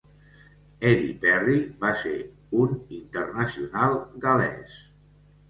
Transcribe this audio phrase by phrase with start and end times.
[0.91, 3.95] Eddie Perry va passar a ser un internacional
[4.27, 4.75] gal·lès.